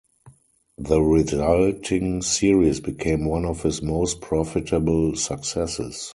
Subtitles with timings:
[0.79, 6.09] The resulting series became one of his most profitable successes.